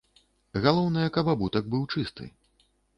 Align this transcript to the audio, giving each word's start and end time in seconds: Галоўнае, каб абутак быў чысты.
Галоўнае, 0.63 1.05
каб 1.19 1.31
абутак 1.37 1.71
быў 1.77 1.87
чысты. 1.93 2.23